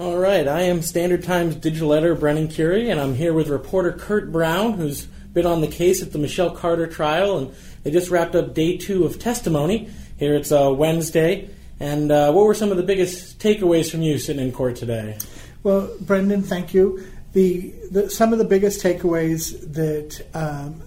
All 0.00 0.16
right, 0.16 0.48
I 0.48 0.62
am 0.62 0.80
Standard 0.80 1.24
Times 1.24 1.56
digital 1.56 1.92
editor 1.92 2.14
Brennan 2.14 2.48
Curie, 2.48 2.88
and 2.88 2.98
I'm 2.98 3.14
here 3.14 3.34
with 3.34 3.48
reporter 3.48 3.92
Curt 3.92 4.32
Brown, 4.32 4.72
who's 4.72 5.04
been 5.04 5.44
on 5.44 5.60
the 5.60 5.68
case 5.68 6.00
at 6.00 6.10
the 6.10 6.18
Michelle 6.18 6.52
Carter 6.52 6.86
trial, 6.86 7.36
and 7.36 7.54
they 7.82 7.90
just 7.90 8.08
wrapped 8.08 8.34
up 8.34 8.54
day 8.54 8.78
two 8.78 9.04
of 9.04 9.18
testimony. 9.18 9.90
Here 10.16 10.34
it's 10.34 10.52
uh, 10.52 10.72
Wednesday, 10.74 11.50
and 11.80 12.10
uh, 12.10 12.32
what 12.32 12.46
were 12.46 12.54
some 12.54 12.70
of 12.70 12.78
the 12.78 12.82
biggest 12.82 13.40
takeaways 13.40 13.90
from 13.90 14.00
you 14.00 14.16
sitting 14.16 14.42
in 14.42 14.52
court 14.52 14.76
today? 14.76 15.18
Well, 15.64 15.94
Brendan, 16.00 16.44
thank 16.44 16.72
you. 16.72 17.04
The, 17.34 17.70
the 17.90 18.08
some 18.08 18.32
of 18.32 18.38
the 18.38 18.46
biggest 18.46 18.82
takeaways 18.82 19.74
that 19.74 20.26
um, 20.32 20.80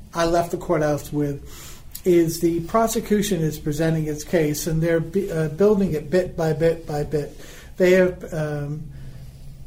I 0.14 0.24
left 0.24 0.52
the 0.52 0.56
courthouse 0.56 1.12
with 1.12 1.44
is 2.06 2.40
the 2.40 2.60
prosecution 2.60 3.42
is 3.42 3.58
presenting 3.58 4.06
its 4.06 4.24
case, 4.24 4.66
and 4.66 4.82
they're 4.82 5.04
uh, 5.30 5.48
building 5.48 5.92
it 5.92 6.08
bit 6.08 6.38
by 6.38 6.54
bit 6.54 6.86
by 6.86 7.04
bit. 7.04 7.38
They 7.76 7.92
have 7.92 8.32
um, 8.32 8.90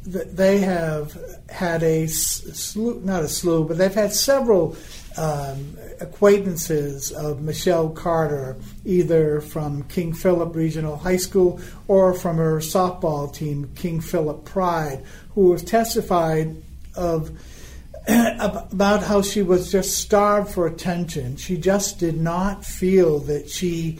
they 0.05 0.59
have 0.59 1.17
had 1.49 1.83
a 1.83 2.07
slew, 2.07 3.01
not 3.03 3.23
a 3.23 3.27
slew, 3.27 3.67
but 3.67 3.77
they've 3.77 3.93
had 3.93 4.13
several 4.13 4.75
um, 5.17 5.77
acquaintances 5.99 7.11
of 7.11 7.41
Michelle 7.41 7.89
Carter, 7.89 8.57
either 8.85 9.41
from 9.41 9.83
King 9.83 10.13
Philip 10.13 10.55
Regional 10.55 10.97
High 10.97 11.17
School 11.17 11.59
or 11.87 12.13
from 12.13 12.37
her 12.37 12.57
softball 12.57 13.33
team, 13.33 13.71
King 13.75 13.99
Philip 13.99 14.45
Pride, 14.45 15.03
who 15.35 15.51
have 15.51 15.65
testified 15.65 16.55
of 16.95 17.31
about 18.07 19.03
how 19.03 19.21
she 19.21 19.41
was 19.41 19.71
just 19.71 19.97
starved 19.99 20.51
for 20.51 20.65
attention. 20.65 21.35
She 21.35 21.57
just 21.57 21.99
did 21.99 22.19
not 22.19 22.65
feel 22.65 23.19
that 23.19 23.49
she 23.49 23.99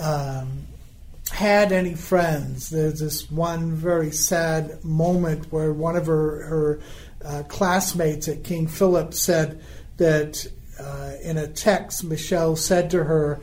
um, 0.00 0.66
had 1.32 1.72
any 1.72 1.94
friends. 1.94 2.70
There's 2.70 3.00
this 3.00 3.30
one 3.30 3.72
very 3.72 4.10
sad 4.10 4.84
moment 4.84 5.50
where 5.50 5.72
one 5.72 5.96
of 5.96 6.06
her, 6.06 6.44
her 6.44 6.80
uh, 7.24 7.42
classmates 7.48 8.28
at 8.28 8.44
King 8.44 8.66
Philip 8.66 9.14
said 9.14 9.62
that 9.96 10.46
uh, 10.78 11.12
in 11.22 11.38
a 11.38 11.48
text, 11.48 12.04
Michelle 12.04 12.54
said 12.54 12.90
to 12.90 13.04
her, 13.04 13.40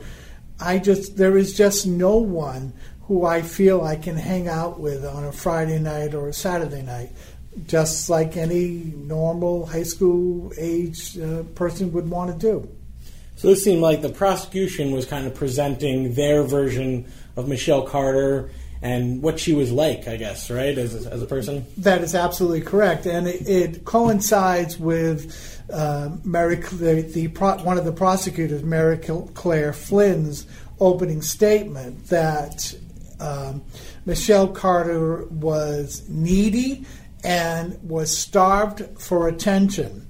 I 0.60 0.78
just, 0.78 1.16
there 1.16 1.36
is 1.36 1.56
just 1.56 1.86
no 1.86 2.16
one 2.16 2.74
who 3.02 3.24
I 3.24 3.42
feel 3.42 3.82
I 3.82 3.96
can 3.96 4.16
hang 4.16 4.46
out 4.46 4.78
with 4.78 5.04
on 5.04 5.24
a 5.24 5.32
Friday 5.32 5.80
night 5.80 6.14
or 6.14 6.28
a 6.28 6.32
Saturday 6.32 6.82
night, 6.82 7.10
just 7.66 8.08
like 8.08 8.36
any 8.36 8.92
normal 8.96 9.66
high 9.66 9.82
school 9.82 10.52
age 10.56 11.18
uh, 11.18 11.42
person 11.54 11.92
would 11.92 12.08
want 12.08 12.30
to 12.30 12.38
do. 12.38 12.68
So 13.40 13.48
this 13.48 13.64
seemed 13.64 13.80
like 13.80 14.02
the 14.02 14.10
prosecution 14.10 14.90
was 14.90 15.06
kind 15.06 15.26
of 15.26 15.34
presenting 15.34 16.12
their 16.12 16.42
version 16.42 17.10
of 17.36 17.48
Michelle 17.48 17.86
Carter 17.86 18.50
and 18.82 19.22
what 19.22 19.40
she 19.40 19.54
was 19.54 19.72
like, 19.72 20.06
I 20.06 20.18
guess, 20.18 20.50
right, 20.50 20.76
as 20.76 21.06
a, 21.06 21.10
as 21.10 21.22
a 21.22 21.26
person? 21.26 21.64
That 21.78 22.02
is 22.02 22.14
absolutely 22.14 22.60
correct. 22.60 23.06
And 23.06 23.26
it, 23.26 23.48
it 23.48 23.84
coincides 23.86 24.78
with 24.78 25.64
uh, 25.72 26.10
Mary, 26.22 26.56
the, 26.56 27.00
the 27.00 27.28
pro, 27.28 27.56
one 27.62 27.78
of 27.78 27.86
the 27.86 27.94
prosecutors, 27.94 28.60
Maryclare 28.60 29.74
Flynn's 29.74 30.46
opening 30.78 31.22
statement 31.22 32.08
that 32.08 32.74
um, 33.20 33.62
Michelle 34.04 34.48
Carter 34.48 35.24
was 35.28 36.06
needy 36.10 36.84
and 37.24 37.78
was 37.88 38.14
starved 38.14 39.00
for 39.00 39.28
attention. 39.28 40.06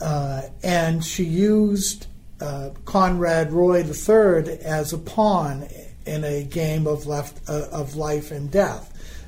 Uh, 0.00 0.42
and 0.64 1.04
she 1.04 1.22
used 1.22 2.08
uh, 2.40 2.70
Conrad 2.84 3.52
Roy 3.52 3.84
III 3.84 4.58
as 4.60 4.92
a 4.92 4.98
pawn 4.98 5.66
in 6.06 6.24
a 6.24 6.42
game 6.42 6.86
of 6.86 7.06
left 7.06 7.48
uh, 7.48 7.68
of 7.70 7.96
life 7.96 8.30
and 8.30 8.50
death. 8.50 8.86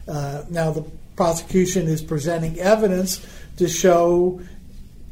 Uh, 0.09 0.45
now 0.51 0.71
the 0.71 0.85
prosecution 1.17 1.87
is 1.87 2.03
presenting 2.03 2.59
evidence 2.59 3.25
to 3.57 3.69
show 3.69 4.41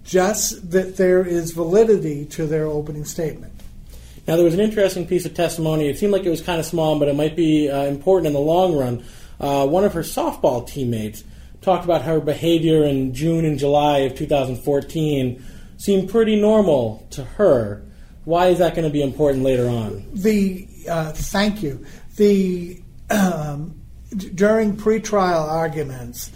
just 0.04 0.70
that 0.70 0.96
there 0.96 1.24
is 1.24 1.52
validity 1.52 2.24
to 2.24 2.46
their 2.46 2.66
opening 2.66 3.04
statement. 3.04 3.52
Now 4.26 4.36
there 4.36 4.44
was 4.44 4.54
an 4.54 4.60
interesting 4.60 5.06
piece 5.06 5.26
of 5.26 5.34
testimony. 5.34 5.88
It 5.88 5.98
seemed 5.98 6.12
like 6.12 6.24
it 6.24 6.30
was 6.30 6.42
kind 6.42 6.58
of 6.58 6.66
small, 6.66 6.98
but 6.98 7.08
it 7.08 7.16
might 7.16 7.36
be 7.36 7.70
uh, 7.70 7.84
important 7.84 8.26
in 8.28 8.32
the 8.32 8.40
long 8.40 8.76
run. 8.76 9.04
Uh, 9.38 9.66
one 9.66 9.84
of 9.84 9.94
her 9.94 10.02
softball 10.02 10.66
teammates 10.66 11.24
talked 11.60 11.84
about 11.84 12.02
her 12.02 12.20
behavior 12.20 12.84
in 12.84 13.14
June 13.14 13.44
and 13.44 13.58
July 13.58 13.98
of 13.98 14.14
2014 14.14 15.44
seemed 15.76 16.10
pretty 16.10 16.36
normal 16.36 17.06
to 17.10 17.24
her. 17.24 17.82
Why 18.24 18.48
is 18.48 18.58
that 18.58 18.74
going 18.74 18.84
to 18.86 18.92
be 18.92 19.02
important 19.02 19.44
later 19.44 19.68
on? 19.68 20.04
The 20.12 20.68
uh, 20.88 21.12
thank 21.12 21.62
you. 21.62 21.84
The 22.16 22.80
um, 23.10 23.80
during 24.34 24.76
pretrial 24.76 25.48
arguments, 25.48 26.30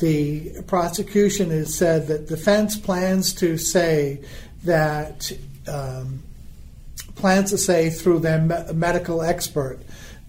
the 0.00 0.62
prosecution 0.62 1.50
has 1.50 1.76
said 1.76 2.08
that 2.08 2.28
defense 2.28 2.76
plans 2.76 3.34
to 3.34 3.58
say 3.58 4.20
that 4.64 5.32
um, 5.68 6.22
plans 7.14 7.50
to 7.50 7.58
say 7.58 7.90
through 7.90 8.20
their 8.20 8.40
me- 8.40 8.72
medical 8.72 9.22
expert 9.22 9.80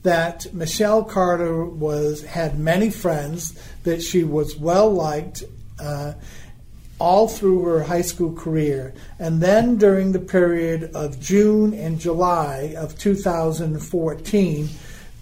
that 0.03 0.53
Michelle 0.53 1.03
Carter 1.03 1.65
was 1.65 2.23
had 2.23 2.57
many 2.57 2.89
friends, 2.89 3.59
that 3.83 4.01
she 4.01 4.23
was 4.23 4.55
well 4.55 4.89
liked. 4.89 5.43
Uh, 5.79 6.13
all 6.99 7.27
through 7.27 7.63
her 7.63 7.83
high 7.83 8.01
school 8.01 8.33
career. 8.33 8.93
And 9.19 9.39
then 9.41 9.77
during 9.77 10.11
the 10.11 10.19
period 10.19 10.91
of 10.95 11.19
June 11.19 11.73
and 11.73 11.99
July 11.99 12.75
of 12.77 12.97
2014, 12.97 14.69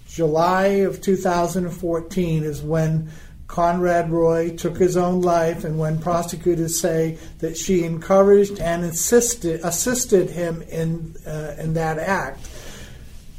July 0.08 0.64
of 0.66 1.00
2014 1.02 2.44
is 2.44 2.62
when 2.62 3.10
Conrad 3.46 4.10
Roy 4.10 4.56
took 4.56 4.76
his 4.76 4.96
own 4.96 5.20
life, 5.20 5.64
and 5.64 5.78
when 5.78 6.00
prosecutors 6.00 6.80
say 6.80 7.18
that 7.38 7.56
she 7.56 7.84
encouraged 7.84 8.58
and 8.58 8.84
insisted, 8.84 9.60
assisted 9.62 10.30
him 10.30 10.62
in, 10.62 11.14
uh, 11.26 11.54
in 11.58 11.74
that 11.74 11.98
act, 11.98 12.48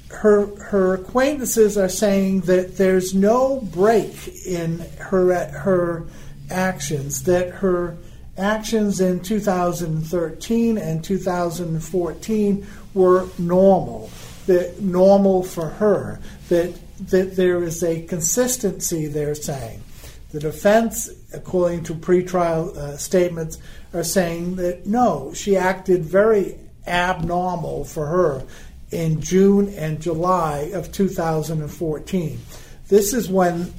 her, 0.10 0.46
her 0.66 0.94
acquaintances 0.94 1.78
are 1.78 1.90
saying 1.90 2.42
that 2.42 2.78
there's 2.78 3.14
no 3.14 3.60
break 3.60 4.16
in 4.46 4.80
her, 5.00 5.34
her 5.50 6.06
actions, 6.50 7.24
that 7.24 7.50
her 7.50 7.98
actions 8.38 9.02
in 9.02 9.20
2013 9.20 10.78
and 10.78 11.04
2014 11.04 12.68
were 12.94 13.28
normal, 13.38 14.10
that 14.46 14.82
normal 14.82 15.44
for 15.44 15.68
her, 15.70 16.20
that 16.50 16.74
that 17.10 17.36
there 17.36 17.64
is 17.64 17.84
a 17.84 18.02
consistency. 18.04 19.08
They're 19.08 19.36
saying 19.36 19.84
the 20.32 20.40
defense, 20.40 21.10
according 21.34 21.84
to 21.86 21.94
pretrial 21.94 22.76
uh, 22.76 22.98
statements, 22.98 23.58
are 23.94 24.04
saying 24.04 24.58
that 24.58 24.86
no, 24.86 25.34
she 25.34 25.56
acted 25.56 26.04
very 26.04 26.58
abnormal 26.86 27.86
for 27.86 28.06
her 28.06 28.44
in 28.92 29.22
June 29.22 29.70
and 29.70 30.02
July 30.02 30.72
of 30.74 30.92
2014. 30.92 32.40
This 32.88 33.14
is 33.14 33.30
when, 33.30 33.74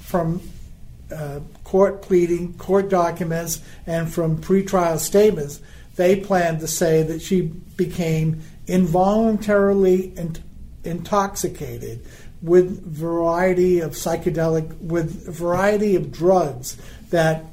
from 0.00 0.40
uh, 1.14 1.40
court 1.64 2.02
pleading, 2.02 2.54
court 2.54 2.88
documents, 2.88 3.60
and 3.86 4.12
from 4.12 4.38
pretrial 4.38 4.98
statements, 4.98 5.60
they 5.96 6.16
planned 6.16 6.60
to 6.60 6.68
say 6.68 7.02
that 7.02 7.22
she 7.22 7.42
became 7.76 8.42
involuntarily 8.66 10.16
in- 10.16 10.36
intoxicated 10.84 12.04
with 12.42 12.84
variety 12.84 13.80
of 13.80 13.92
psychedelic, 13.92 14.78
with 14.80 15.26
variety 15.26 15.96
of 15.96 16.12
drugs 16.12 16.76
that 17.10 17.44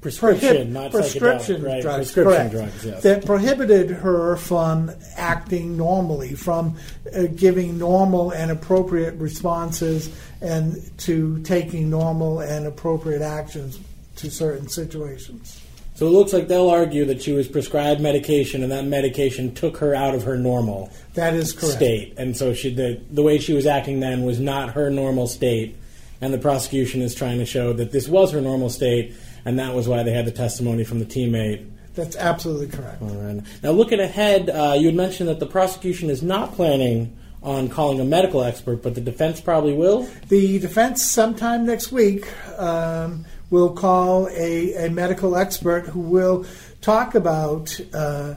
prescription, 0.00 0.72
not 0.72 0.90
prescription 0.90 1.62
right? 1.62 1.82
drugs, 1.82 2.12
prescription 2.12 2.50
correct, 2.50 2.52
drugs, 2.52 2.84
yes. 2.84 3.02
that 3.02 3.26
prohibited 3.26 3.90
her 3.90 4.36
from 4.36 4.90
acting 5.16 5.76
normally, 5.76 6.34
from 6.34 6.76
uh, 7.14 7.24
giving 7.34 7.78
normal 7.78 8.30
and 8.30 8.50
appropriate 8.50 9.14
responses, 9.14 10.14
and 10.40 10.76
to 10.98 11.40
taking 11.42 11.90
normal 11.90 12.40
and 12.40 12.66
appropriate 12.66 13.22
actions 13.22 13.80
to 14.16 14.30
certain 14.30 14.68
situations. 14.68 15.60
So 15.94 16.06
it 16.06 16.10
looks 16.10 16.32
like 16.32 16.46
they'll 16.46 16.70
argue 16.70 17.04
that 17.06 17.22
she 17.22 17.32
was 17.32 17.48
prescribed 17.48 18.00
medication, 18.00 18.62
and 18.62 18.70
that 18.70 18.84
medication 18.84 19.52
took 19.52 19.78
her 19.78 19.96
out 19.96 20.14
of 20.14 20.22
her 20.22 20.36
normal 20.36 20.92
that 21.14 21.34
is 21.34 21.52
correct. 21.52 21.74
state, 21.74 22.14
and 22.16 22.36
so 22.36 22.54
she 22.54 22.72
the 22.72 23.00
the 23.10 23.22
way 23.22 23.38
she 23.38 23.52
was 23.52 23.66
acting 23.66 23.98
then 23.98 24.22
was 24.22 24.38
not 24.38 24.74
her 24.74 24.90
normal 24.90 25.26
state, 25.26 25.74
and 26.20 26.32
the 26.32 26.38
prosecution 26.38 27.02
is 27.02 27.16
trying 27.16 27.38
to 27.38 27.44
show 27.44 27.72
that 27.72 27.90
this 27.90 28.06
was 28.06 28.30
her 28.30 28.40
normal 28.40 28.70
state 28.70 29.12
and 29.44 29.58
that 29.58 29.74
was 29.74 29.88
why 29.88 30.02
they 30.02 30.12
had 30.12 30.26
the 30.26 30.32
testimony 30.32 30.84
from 30.84 30.98
the 30.98 31.06
teammate. 31.06 31.68
That's 31.94 32.16
absolutely 32.16 32.68
correct. 32.68 32.98
Right. 33.00 33.42
Now, 33.62 33.72
looking 33.72 33.98
ahead, 33.98 34.50
uh, 34.50 34.76
you 34.78 34.86
had 34.86 34.94
mentioned 34.94 35.28
that 35.28 35.40
the 35.40 35.46
prosecution 35.46 36.10
is 36.10 36.22
not 36.22 36.54
planning 36.54 37.16
on 37.42 37.68
calling 37.68 38.00
a 38.00 38.04
medical 38.04 38.42
expert, 38.42 38.82
but 38.82 38.94
the 38.94 39.00
defense 39.00 39.40
probably 39.40 39.72
will. 39.74 40.08
The 40.28 40.58
defense, 40.58 41.02
sometime 41.02 41.66
next 41.66 41.90
week, 41.90 42.26
um, 42.58 43.24
will 43.50 43.70
call 43.70 44.28
a, 44.28 44.86
a 44.86 44.90
medical 44.90 45.36
expert 45.36 45.86
who 45.86 46.00
will 46.00 46.46
talk 46.80 47.14
about 47.14 47.80
uh, 47.94 48.34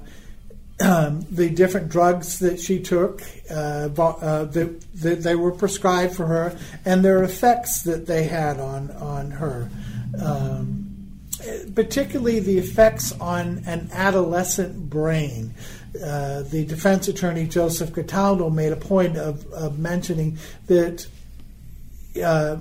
um, 0.83 1.21
the 1.29 1.49
different 1.49 1.89
drugs 1.89 2.39
that 2.39 2.59
she 2.59 2.79
took 2.79 3.21
uh, 3.49 3.89
uh, 3.95 4.45
that, 4.45 4.81
that, 4.95 5.23
they 5.23 5.35
were 5.35 5.51
prescribed 5.51 6.15
for 6.15 6.25
her 6.25 6.57
and 6.85 7.05
their 7.05 7.23
effects 7.23 7.83
that 7.83 8.07
they 8.07 8.23
had 8.23 8.59
on 8.59 8.89
on 8.91 9.31
her. 9.31 9.69
Um, 10.19 10.90
particularly 11.75 12.39
the 12.39 12.57
effects 12.57 13.11
on 13.19 13.63
an 13.65 13.89
adolescent 13.93 14.89
brain. 14.89 15.53
Uh, 15.95 16.43
the 16.43 16.65
defense 16.65 17.07
attorney 17.07 17.47
Joseph 17.47 17.93
Cataldo 17.93 18.49
made 18.49 18.71
a 18.71 18.77
point 18.77 19.17
of, 19.17 19.45
of 19.51 19.77
mentioning 19.77 20.37
that 20.67 21.05
uh, 22.23 22.57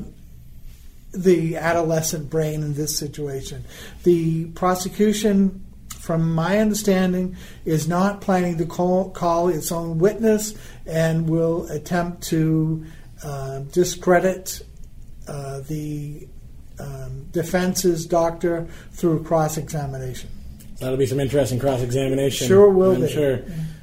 the 1.13 1.57
adolescent 1.57 2.31
brain 2.31 2.63
in 2.63 2.75
this 2.75 2.99
situation. 2.99 3.65
The 4.05 4.47
prosecution, 4.47 5.65
from 5.89 6.35
my 6.35 6.59
understanding, 6.59 7.37
is 7.65 7.89
not 7.89 8.21
planning 8.21 8.59
to 8.59 8.67
call, 8.67 9.11
call 9.11 9.49
its 9.49 9.73
own 9.73 9.99
witness 9.99 10.55
and 10.87 11.29
will 11.29 11.67
attempt 11.67 12.23
to 12.29 12.85
uh, 13.25 13.61
discredit 13.61 14.63
uh, 15.29 15.61
the 15.61 16.27
um, 16.81 17.27
defense's 17.33 18.07
doctor 18.07 18.67
through 18.93 19.23
cross 19.25 19.57
examination. 19.57 20.31
That'll 20.81 20.97
be 20.97 21.07
some 21.07 21.21
interesting 21.21 21.59
cross 21.59 21.83
examination. 21.83 22.47
Sure 22.47 22.71
will 22.71 22.95
I'm 22.95 23.03
be. 23.03 23.09
Sure. 23.09 23.41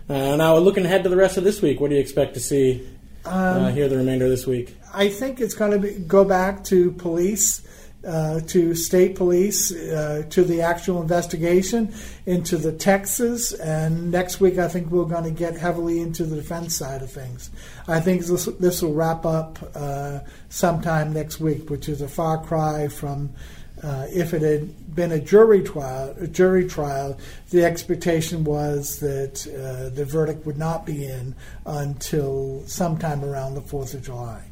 Uh, 0.10 0.36
now, 0.36 0.58
looking 0.58 0.86
ahead 0.86 1.04
to 1.04 1.10
the 1.10 1.18
rest 1.18 1.38
of 1.38 1.44
this 1.44 1.62
week, 1.62 1.80
what 1.80 1.90
do 1.90 1.96
you 1.96 2.02
expect 2.02 2.34
to 2.36 2.40
see 2.40 2.88
uh, 3.26 3.66
Um, 3.68 3.74
here 3.74 3.88
the 3.88 3.98
remainder 3.98 4.26
of 4.26 4.32
this 4.32 4.48
week? 4.48 4.76
I 4.94 5.10
think 5.10 5.40
it's 5.42 5.54
going 5.54 5.72
to 5.72 5.80
be, 5.80 5.92
go 5.94 6.24
back 6.24 6.64
to 6.66 6.92
police, 6.92 7.62
uh, 8.08 8.40
to 8.40 8.74
state 8.74 9.16
police, 9.16 9.72
uh, 9.74 10.24
to 10.30 10.44
the 10.44 10.62
actual 10.62 11.02
investigation, 11.02 11.94
into 12.26 12.58
the 12.58 12.72
Texas, 12.72 13.52
and 13.52 14.12
next 14.12 14.40
week 14.40 14.58
I 14.58 14.70
think 14.70 14.90
we're 14.90 15.06
going 15.06 15.26
to 15.26 15.32
get 15.32 15.58
heavily 15.58 16.00
into 16.00 16.24
the 16.24 16.38
defense 16.38 16.76
side 16.76 17.02
of 17.02 17.12
things. 17.12 17.50
I 17.88 18.00
think 18.00 18.26
this, 18.26 18.46
this 18.46 18.82
will 18.82 18.94
wrap 18.94 19.26
up 19.26 19.60
uh, 19.76 20.20
sometime 20.50 21.12
next 21.12 21.40
week, 21.40 21.70
which 21.70 21.90
is 21.90 22.02
a 22.02 22.08
far 22.08 22.42
cry 22.44 22.88
from. 22.88 23.32
Uh, 23.84 24.08
if 24.10 24.34
it 24.34 24.42
had 24.42 24.96
been 24.96 25.12
a 25.12 25.20
jury 25.20 25.62
trial, 25.62 26.16
a 26.20 26.26
jury 26.26 26.68
trial, 26.68 27.16
the 27.52 27.64
expectation 27.64 28.44
was 28.44 29.00
that 29.02 29.46
uh, 29.46 29.94
the 29.94 30.04
verdict 30.04 30.48
would 30.48 30.58
not 30.58 30.84
be 30.84 31.06
in 31.06 31.36
until 31.64 32.64
sometime 32.66 33.24
around 33.24 33.54
the 33.54 33.62
Fourth 33.62 33.94
of 33.94 34.02
July. 34.02 34.47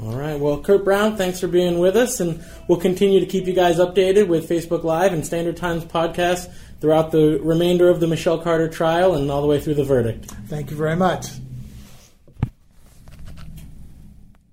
All 0.00 0.16
right. 0.16 0.38
Well, 0.40 0.62
Curt 0.62 0.84
Brown, 0.84 1.16
thanks 1.16 1.40
for 1.40 1.48
being 1.48 1.78
with 1.78 1.96
us, 1.96 2.18
and 2.20 2.42
we'll 2.66 2.80
continue 2.80 3.20
to 3.20 3.26
keep 3.26 3.46
you 3.46 3.52
guys 3.52 3.76
updated 3.76 4.26
with 4.26 4.48
Facebook 4.48 4.84
Live 4.84 5.12
and 5.12 5.24
Standard 5.24 5.56
Times 5.56 5.84
podcast 5.84 6.50
throughout 6.80 7.12
the 7.12 7.38
remainder 7.42 7.90
of 7.90 8.00
the 8.00 8.06
Michelle 8.06 8.38
Carter 8.38 8.68
trial 8.68 9.14
and 9.14 9.30
all 9.30 9.42
the 9.42 9.46
way 9.46 9.60
through 9.60 9.74
the 9.74 9.84
verdict. 9.84 10.26
Thank 10.48 10.70
you 10.70 10.76
very 10.76 10.96
much. 10.96 11.28